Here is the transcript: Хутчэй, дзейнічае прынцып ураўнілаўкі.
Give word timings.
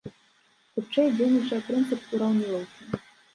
Хутчэй, 0.77 1.11
дзейнічае 1.17 1.59
прынцып 1.67 2.09
ураўнілаўкі. 2.17 3.07